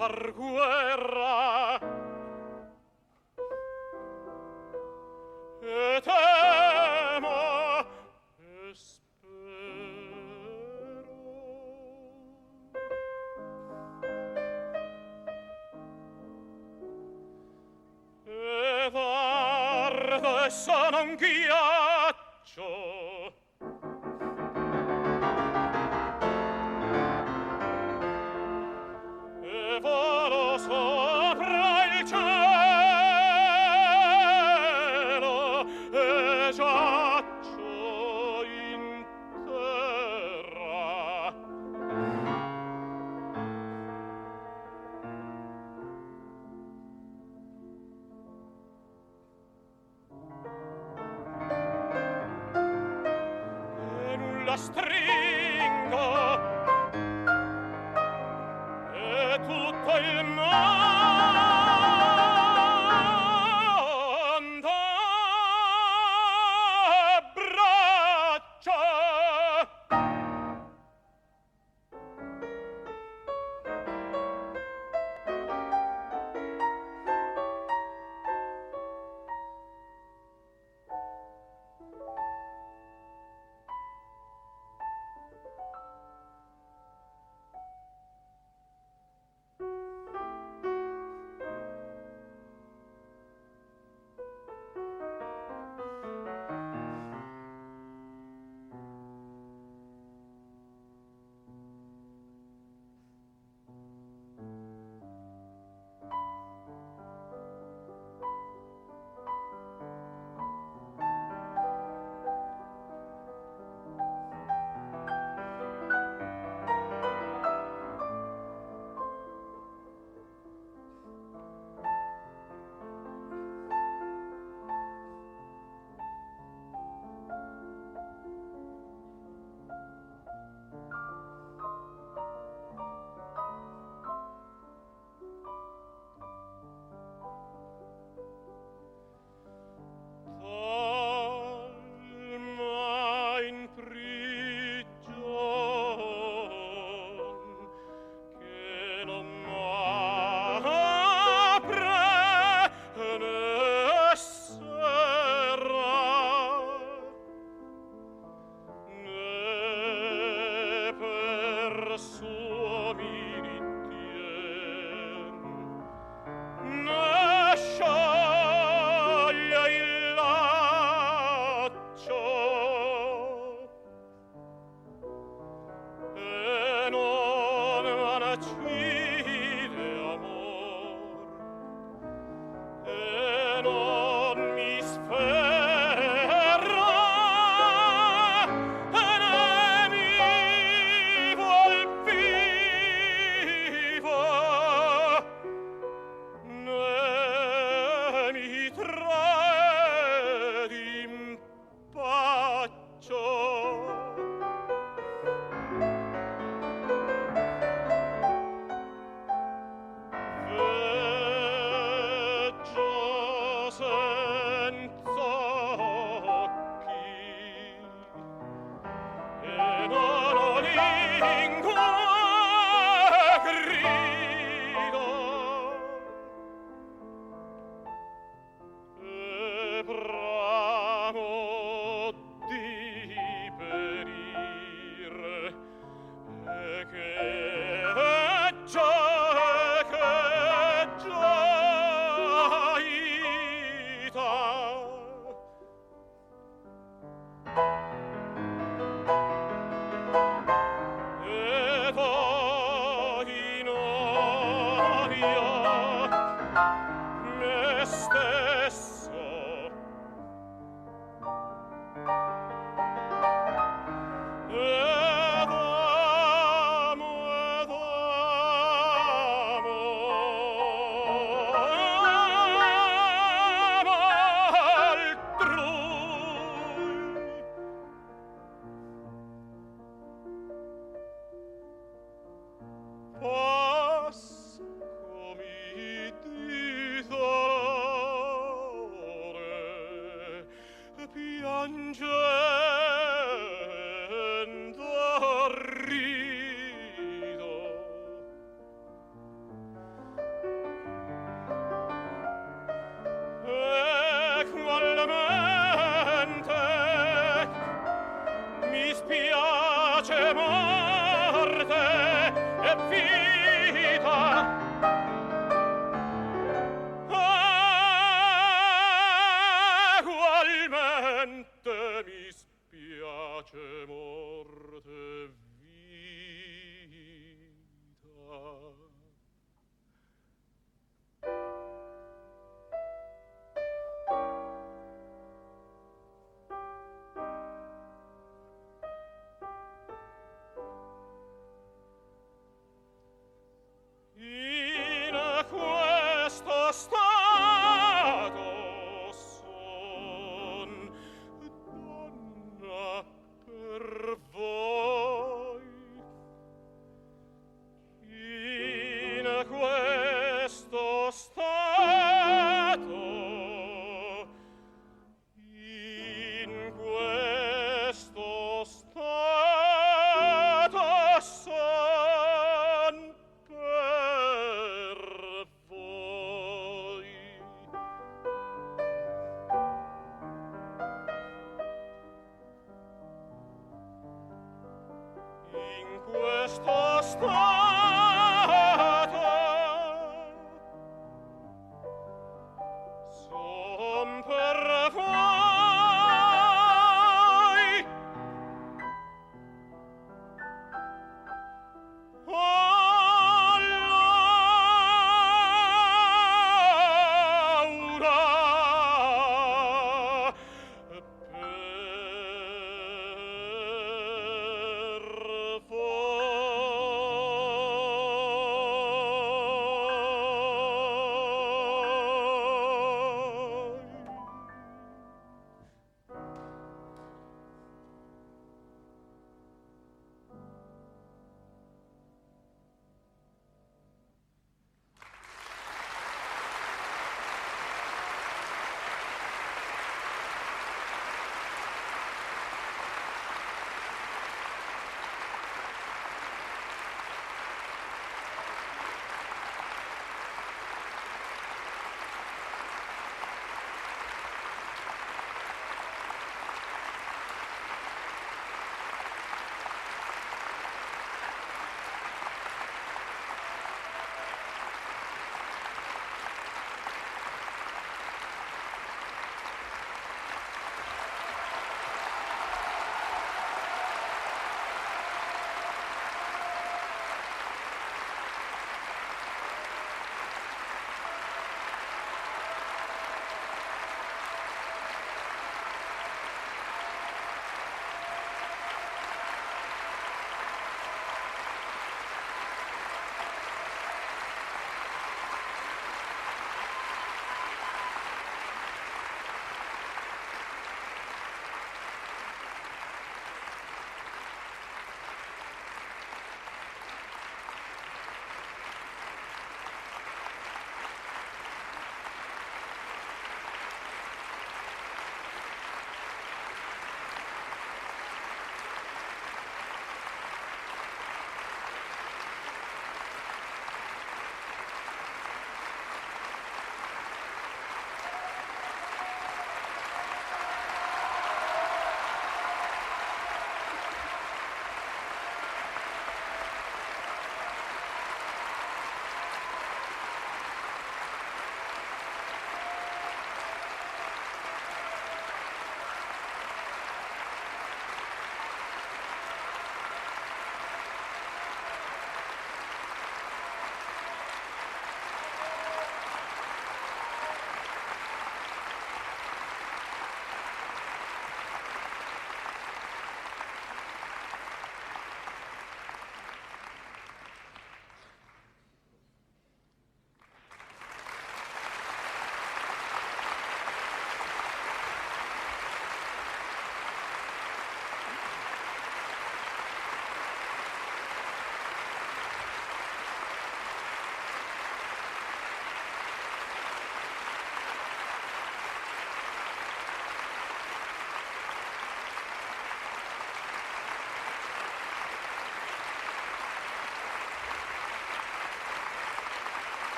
far 0.00 0.32
guerra. 0.32 1.59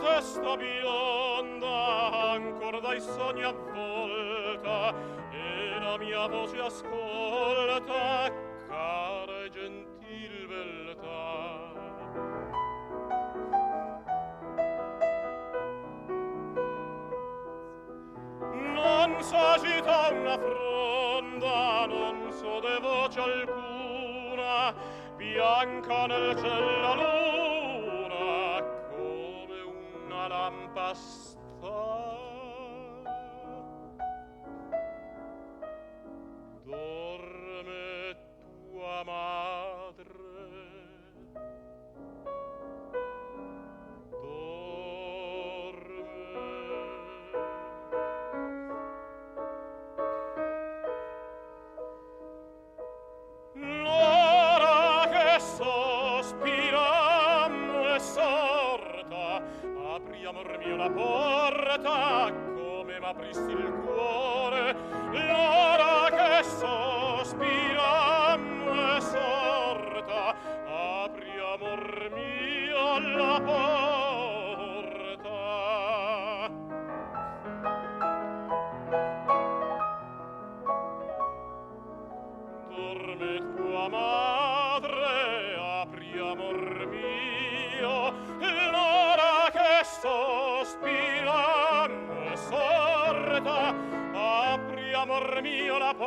testa 0.00 0.56
bionda 0.56 1.76
ancor 2.34 2.80
dai 2.80 3.00
sogni 3.00 3.44
avvolta 3.44 4.94
e 5.32 5.78
la 5.80 5.96
mia 5.98 6.26
voce 6.26 6.58
ascolta 6.60 8.32
cara 8.68 9.44
e 9.44 9.50
gentil 9.50 10.46
beltà. 10.48 11.28
Non 18.74 19.22
s'agita 19.22 20.10
una 20.12 20.36
fronda 20.38 21.86
non 21.86 22.32
so 22.32 22.60
de 22.60 22.78
voce 22.80 23.20
alcuna 23.20 24.74
bianca 25.16 26.06
nel 26.06 26.36
cielo 26.36 27.09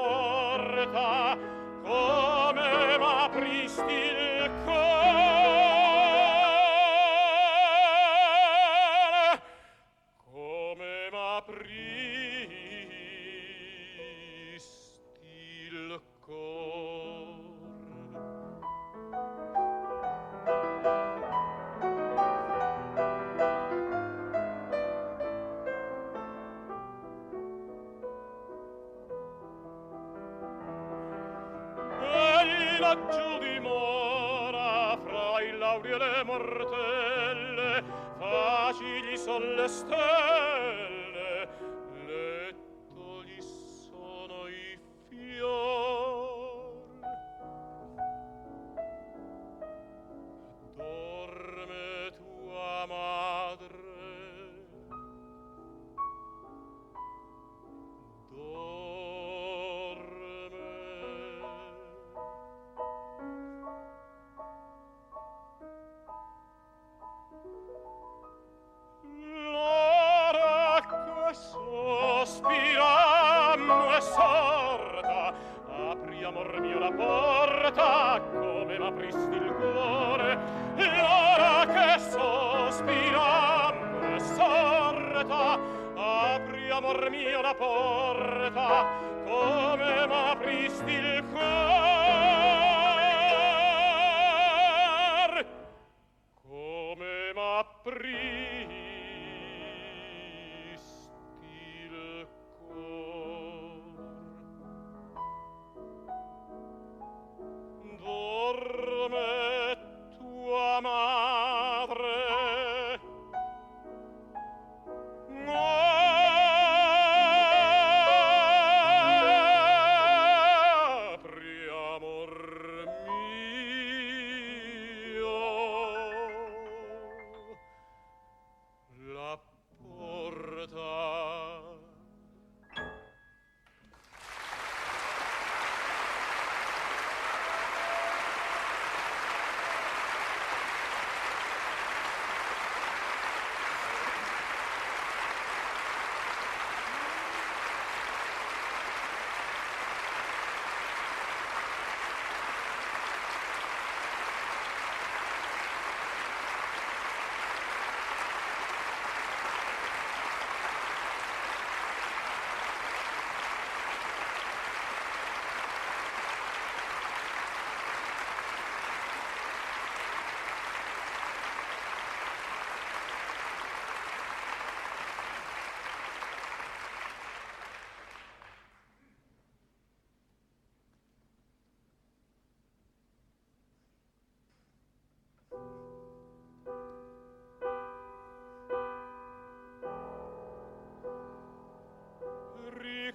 porta 0.03 1.37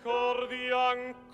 misericordia 0.05 1.28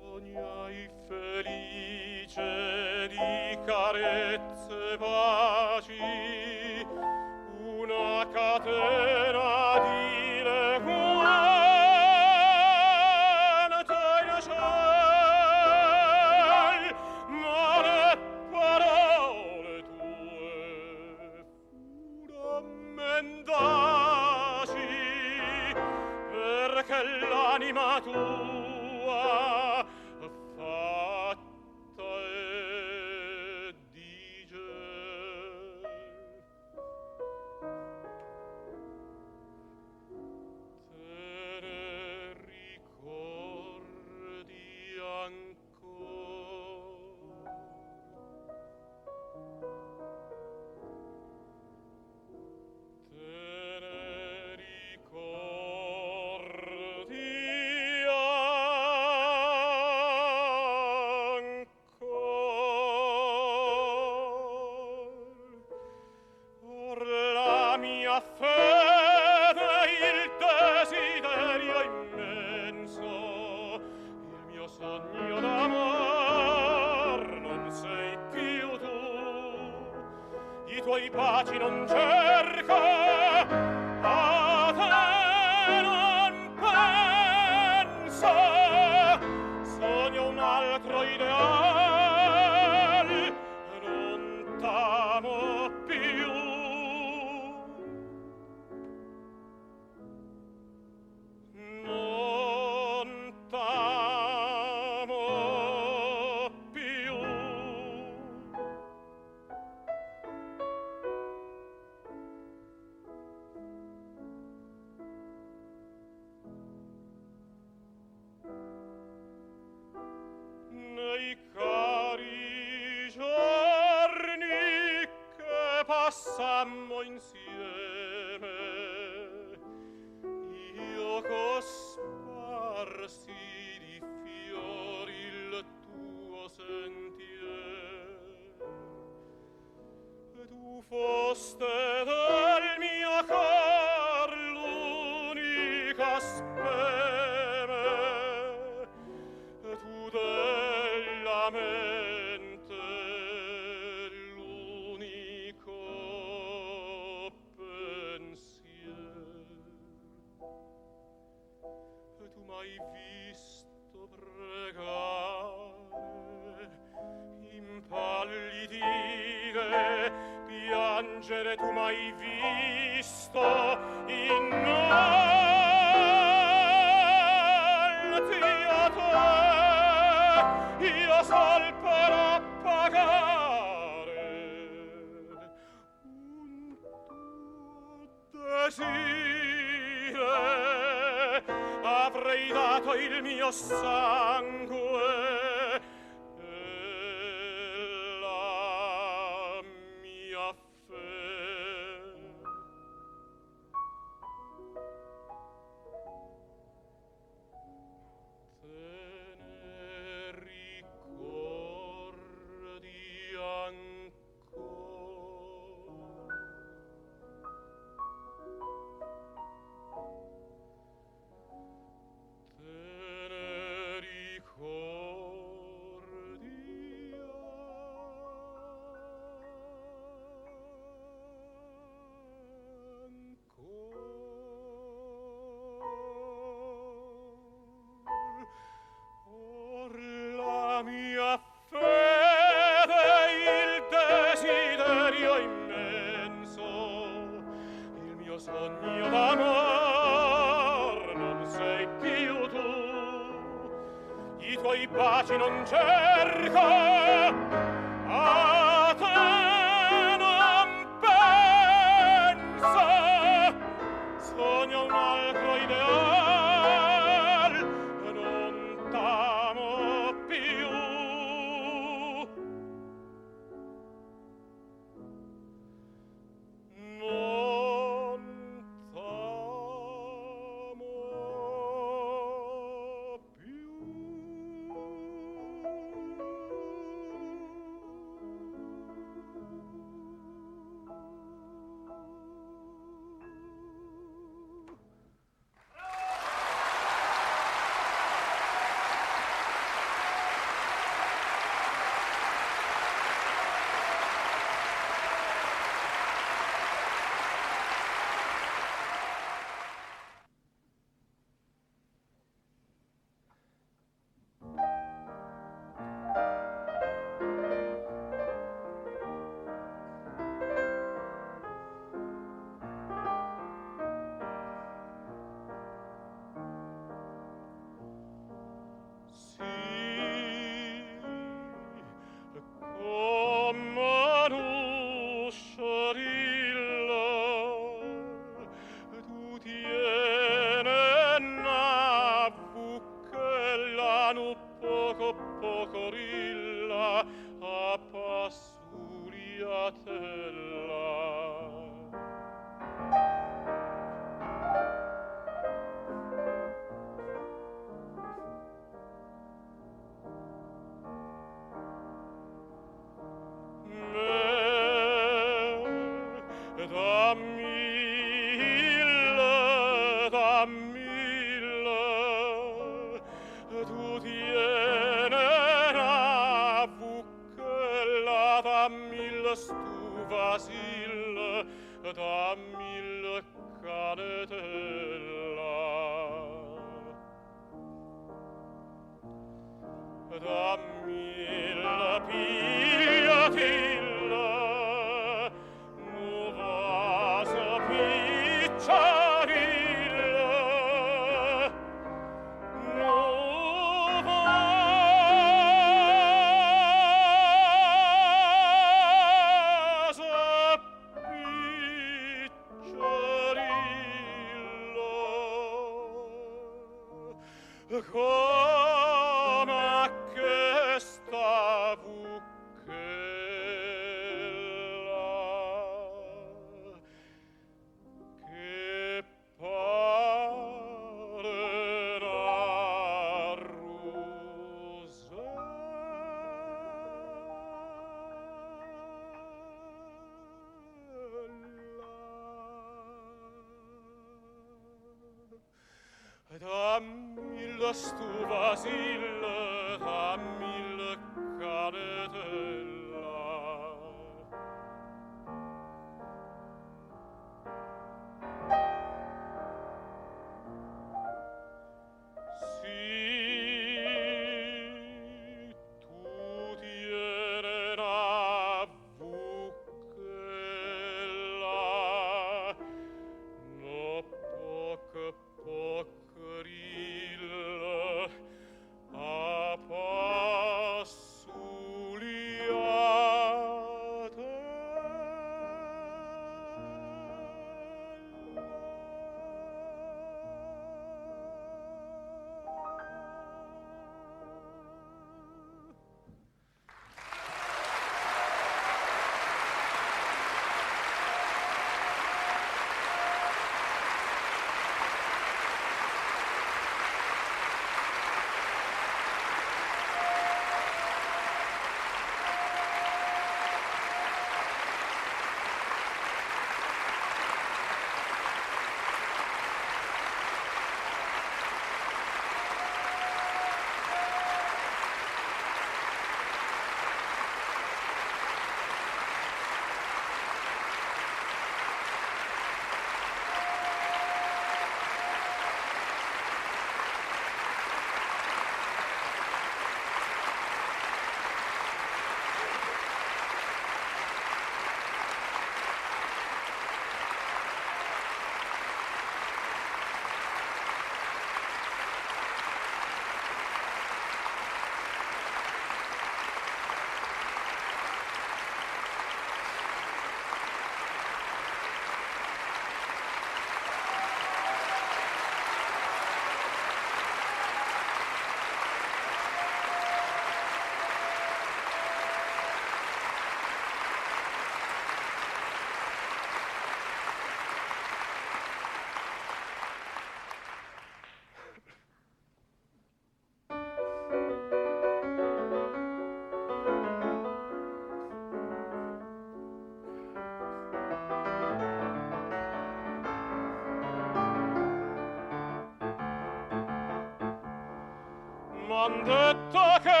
on 598.81 599.05
the 599.05 599.37
dark 599.53 600.00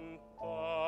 Santa. 0.00 0.79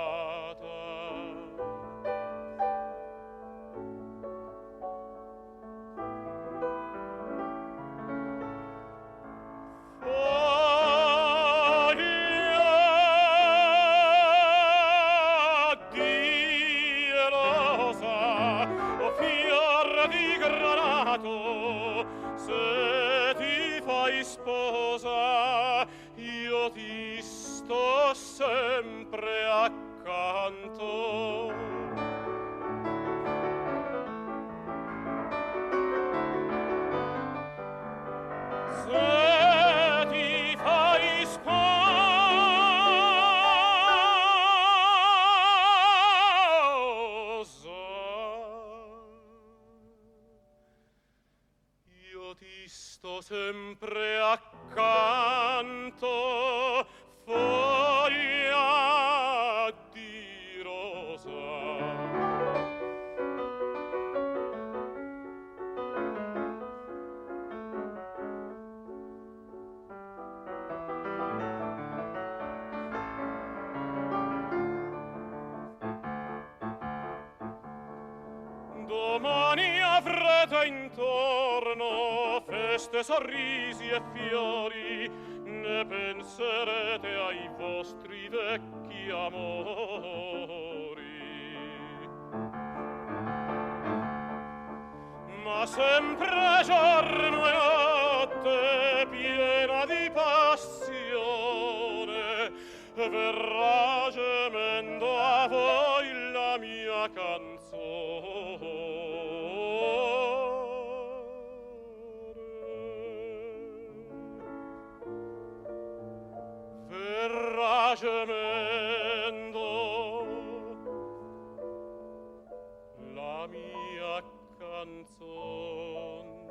mia 123.48 124.22
canzone. 124.58 126.41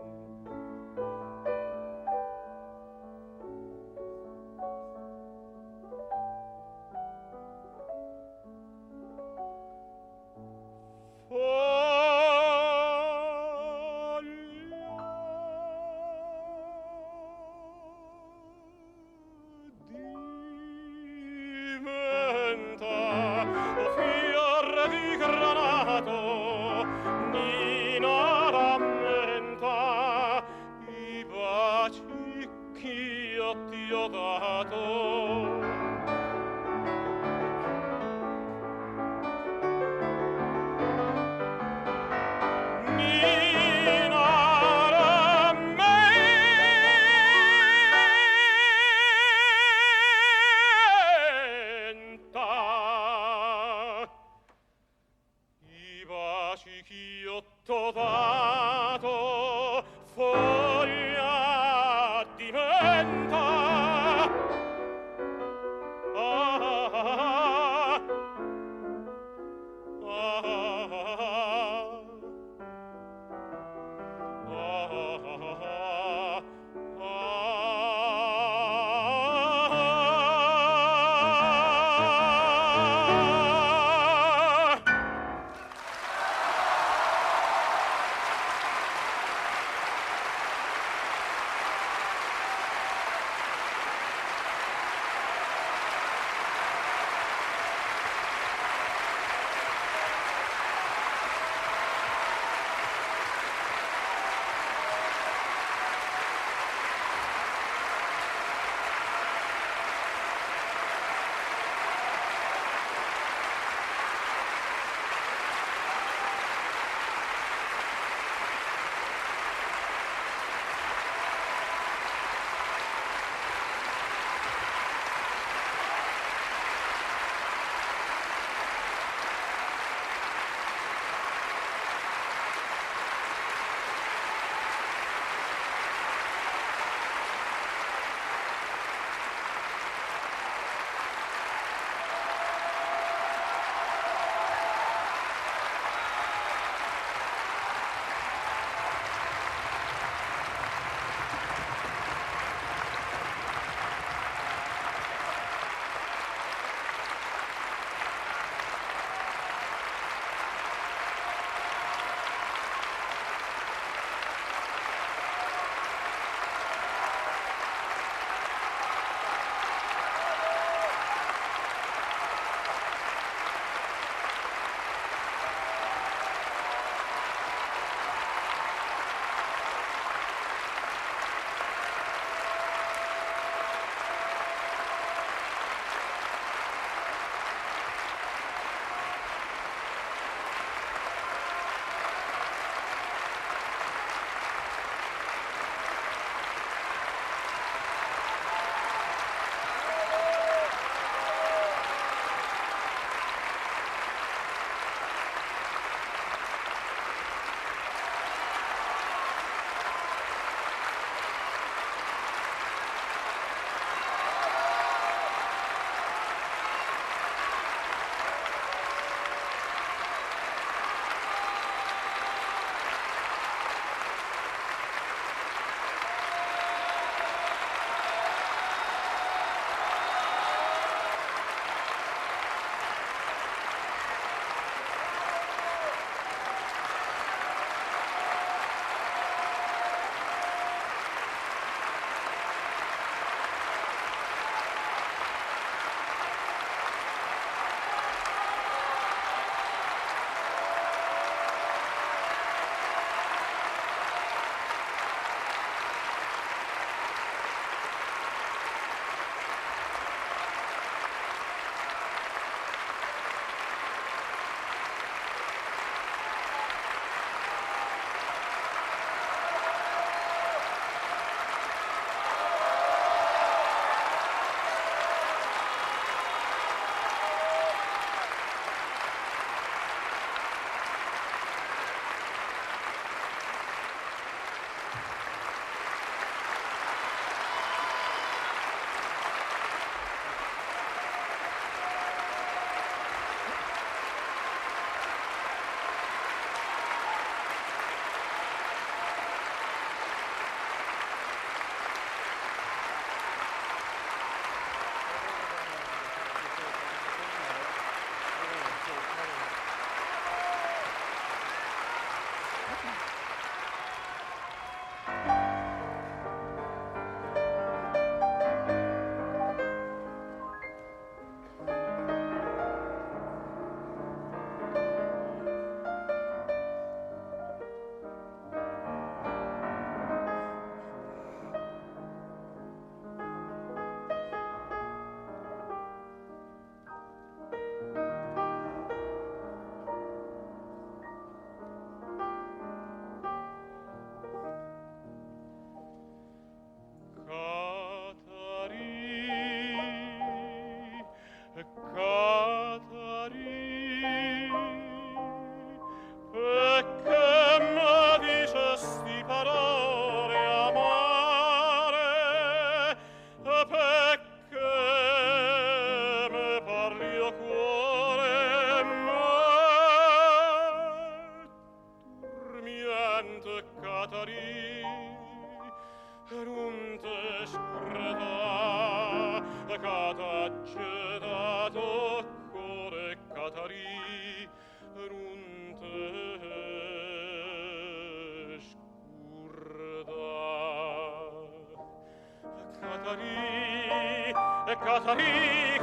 Catarì, 393.04 394.36
e 394.66 394.78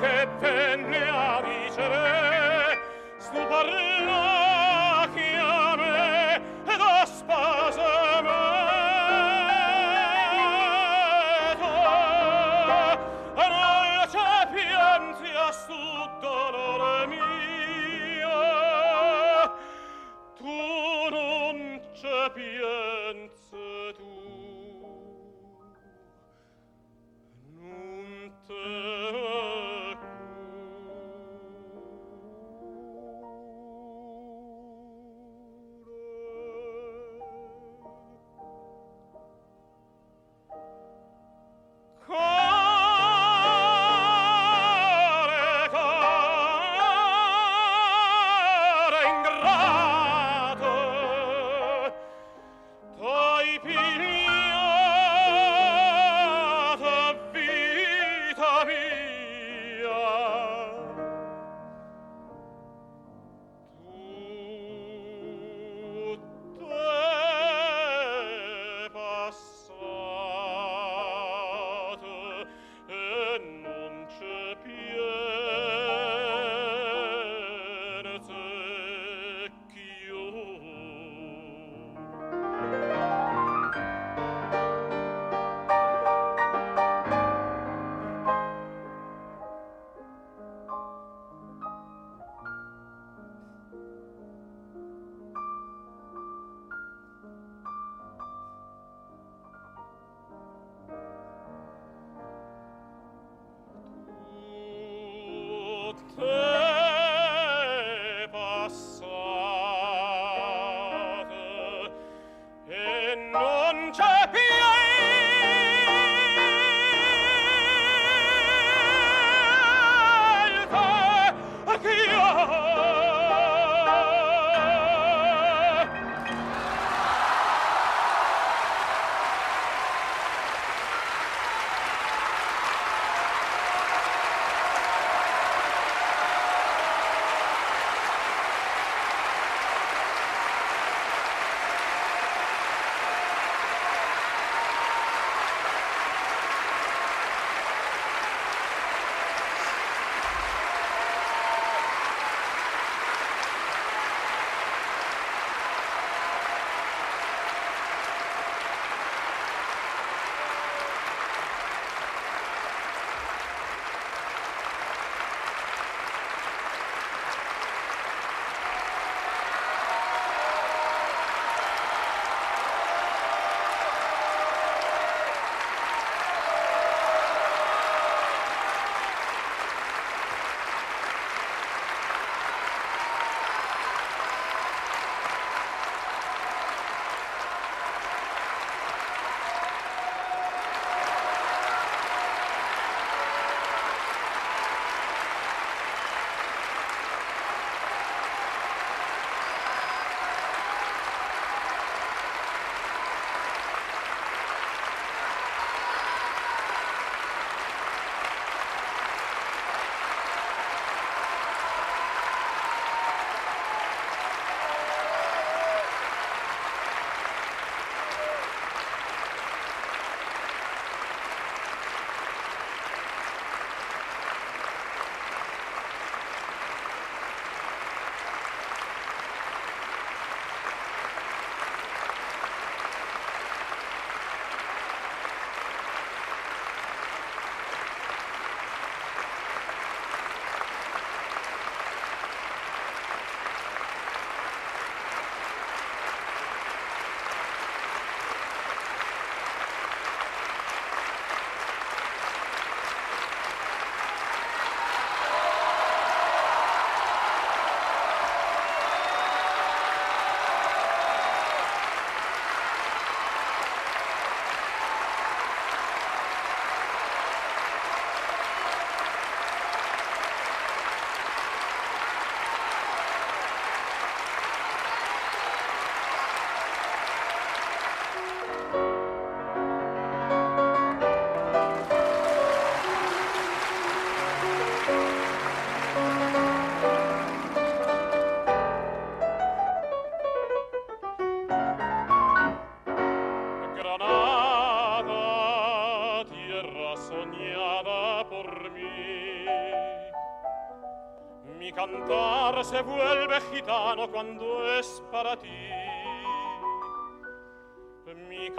che 0.01 0.29
venne 0.39 1.09
a 1.09 1.41
ricevere 1.41 2.58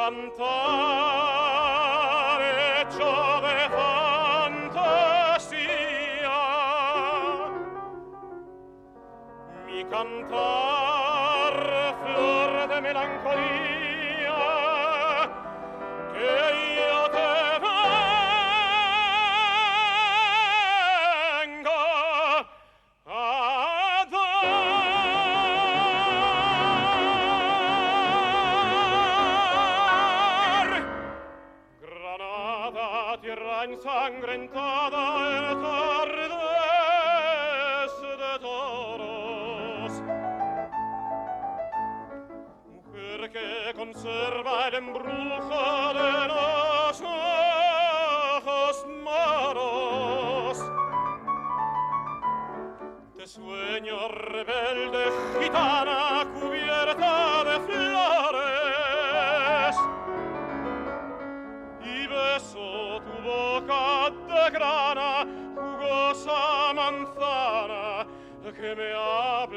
Santa 0.10 0.69
que 43.32 43.74
conserva 43.76 44.68
el 44.68 44.76
embrujo 44.76 45.94
de 45.94 46.28
los 46.28 47.02
ojos 48.42 48.86
moros. 49.04 50.58
De 53.16 53.28
sueño 53.28 54.08
rebelde, 54.10 55.12
gitana 55.40 56.26
cubierta 56.40 57.44
de 57.44 57.60
flores. 57.68 58.88
Y 61.84 62.08
beso 62.08 63.02
tu 63.02 63.16
boca 63.24 64.10
de 64.28 64.50
grana, 64.52 65.12
jugosa 65.56 66.74
manzana, 66.74 68.08
que 68.56 68.76
me 68.76 68.94
habla 68.94 69.49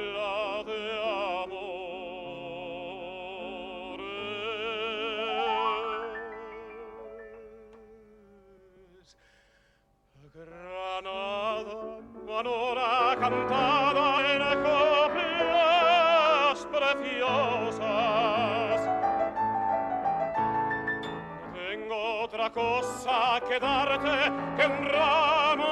che 23.53 23.59
d'arte 23.59 24.33
che 24.57 24.65
un 24.65 24.89
ramo 24.89 25.67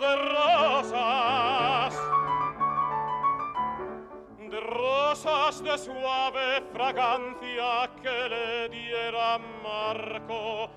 de 0.00 0.14
rosas. 0.32 1.94
De 4.48 4.60
rosas 4.60 5.60
de 5.60 5.76
suave 5.76 6.62
fragancia 6.72 7.90
che 8.00 8.28
le 8.28 8.68
diera 8.70 9.38
Marco 9.62 10.70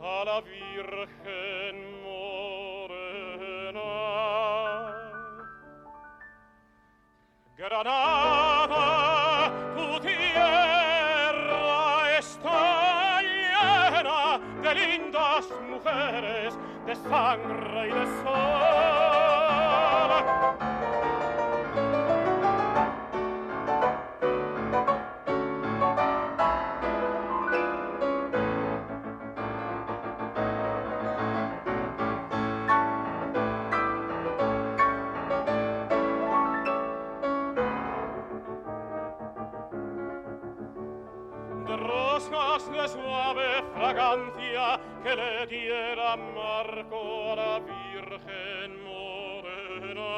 alla 0.00 0.40
Virgen 0.42 1.76
morena. 2.04 3.82
Granada 7.56 8.17
de 16.88 16.96
sangre 16.96 17.88
y 17.88 17.92
de 17.92 18.06
sol. 18.22 18.78
de 41.66 41.76
rosas 41.76 42.70
de 42.72 42.88
suave 42.88 43.62
fragancia 43.74 44.80
que 45.02 45.14
le 45.14 45.46
diera 45.46 46.16
la 46.16 46.16
gen 48.26 48.72
morirá. 48.84 50.08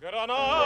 Granada. 0.00 0.61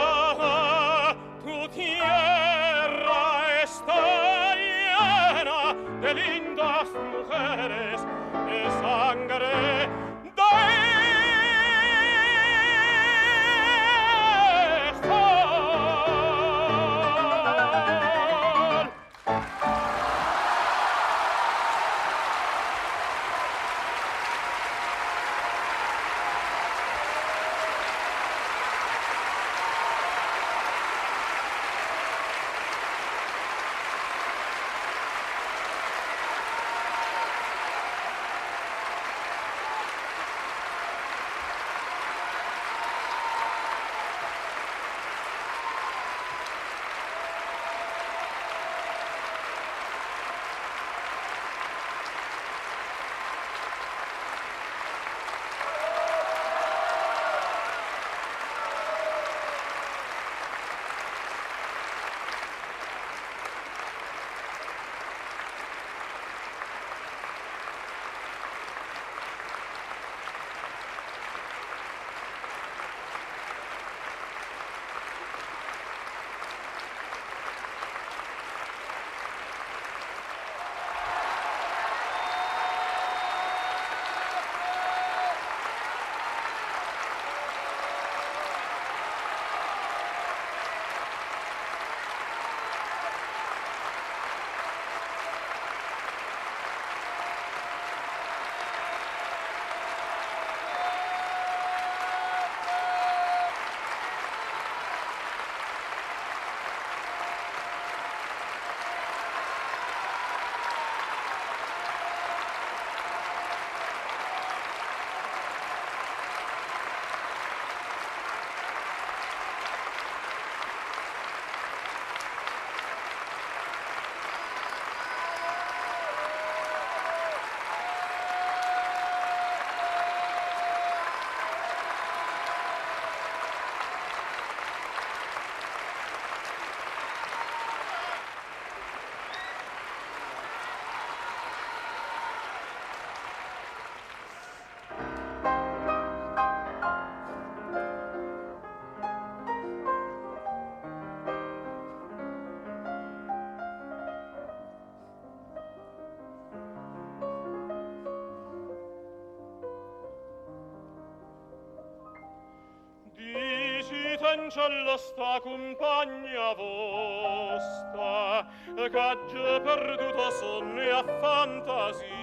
l'angelo 164.37 164.97
sta 164.97 165.39
compagna 165.41 166.53
vostra, 166.53 168.45
che 168.75 169.61
perduto 169.63 170.31
sonno 170.31 170.95
a 170.95 171.03
fantasia, 171.19 172.16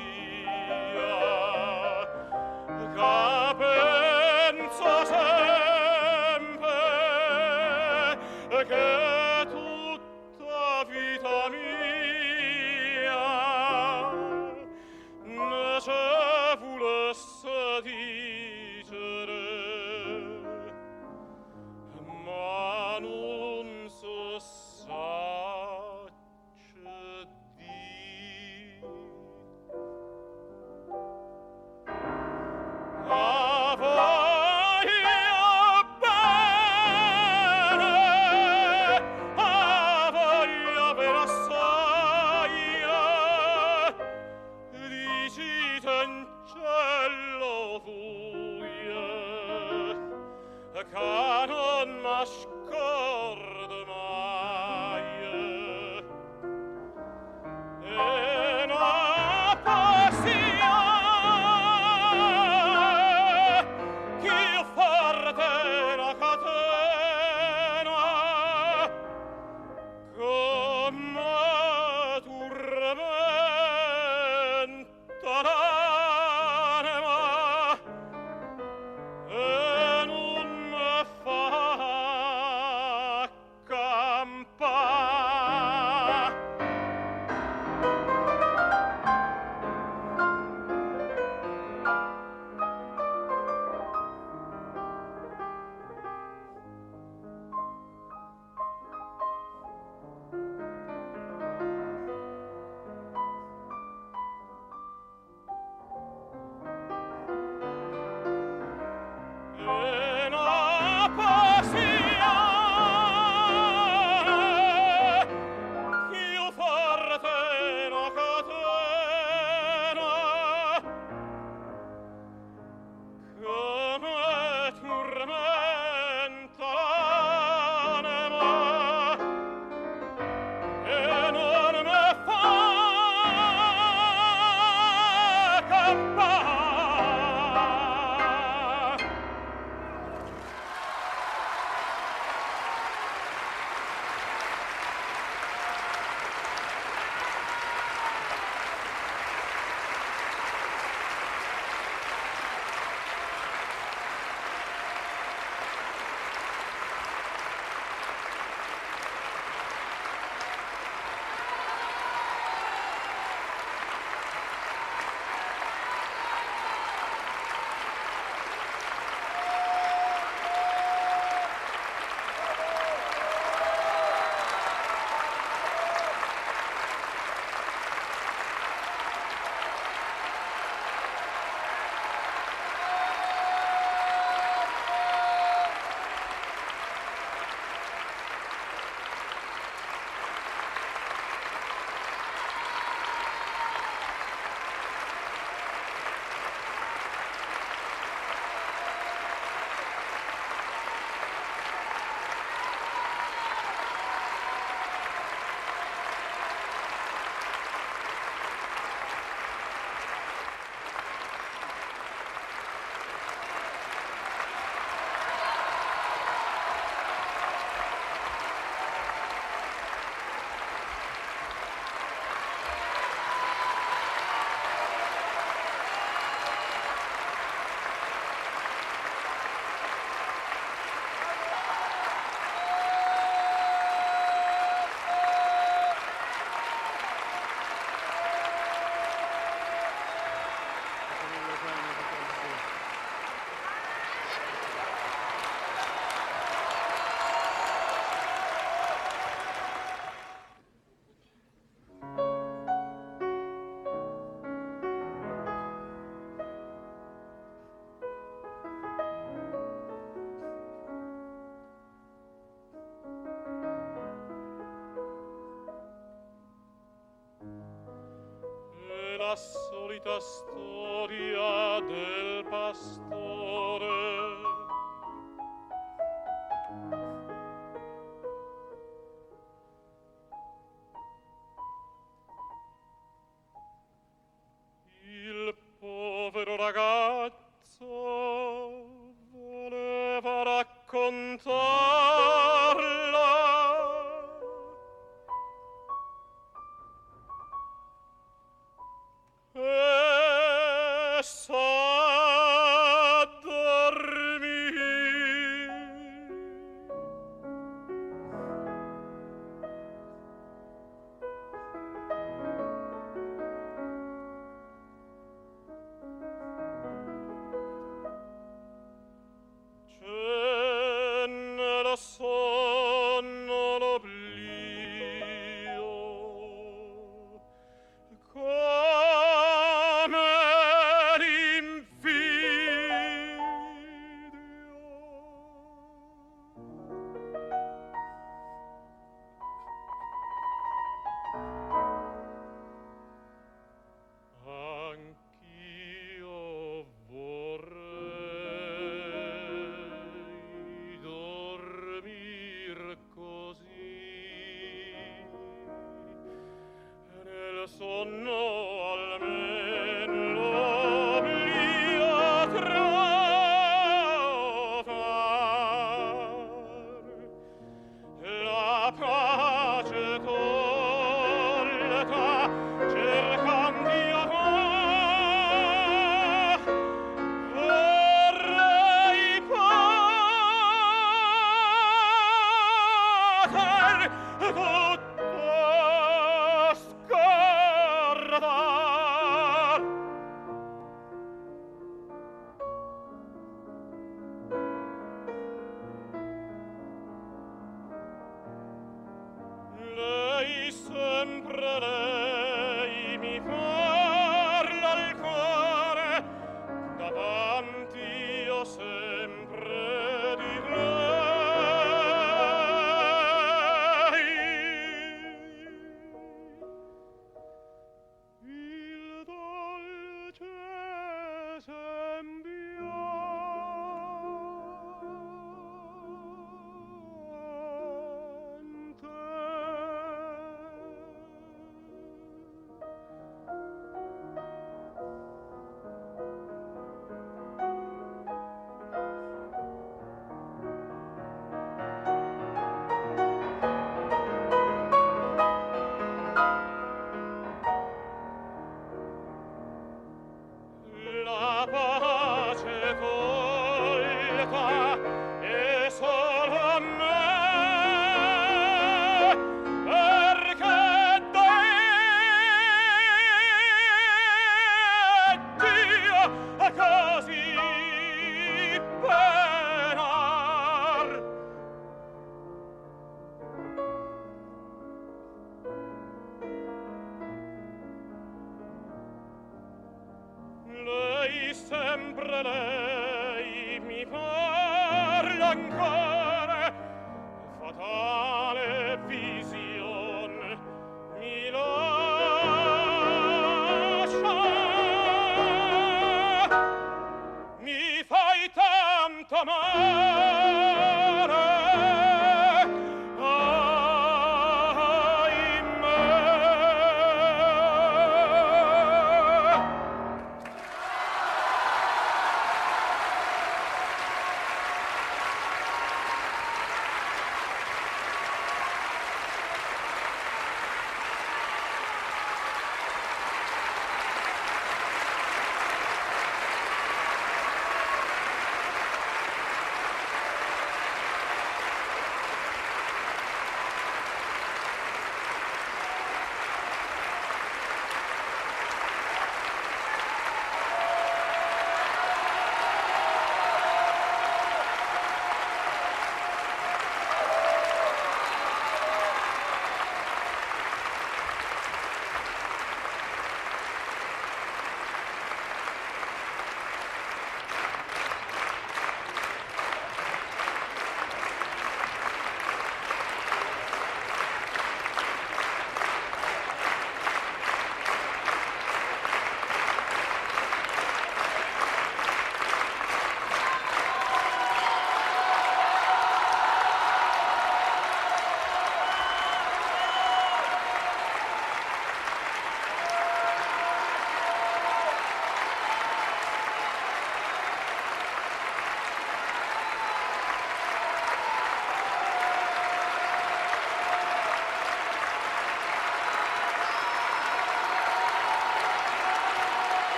la 269.27 269.37
solita 269.37 270.21
storia 270.21 271.81
del 271.81 272.45
passato 272.51 273.04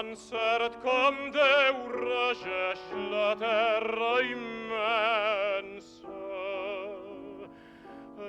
Anseret 0.00 0.74
com 0.82 1.16
Deu 1.34 1.76
regeix 1.92 2.80
la 3.12 3.34
terra 3.42 4.12
immensa. 4.24 6.14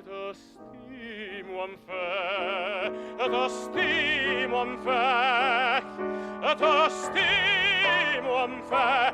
T'estimo 0.07 1.63
amb 1.63 1.87
fe, 1.87 2.91
t'estimo 3.23 4.59
amb 4.65 4.85
fe, 4.85 5.07
Sanctatas 6.51 7.09
Timum 7.15 8.61
fe, 8.67 9.13